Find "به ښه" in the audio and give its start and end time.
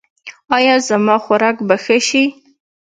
1.67-1.97